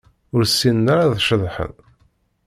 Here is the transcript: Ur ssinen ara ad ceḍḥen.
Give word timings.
Ur 0.35 0.41
ssinen 0.49 0.91
ara 0.93 1.03
ad 1.07 1.19
ceḍḥen. 1.27 1.73